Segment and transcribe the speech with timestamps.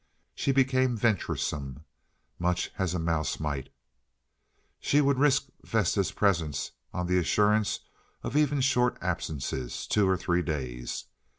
[0.33, 1.83] She became venturesome
[2.39, 3.69] much as a mouse might;
[4.79, 7.81] she would risk Vesta's presence on the assurance
[8.23, 11.05] of even short absences—two or three days.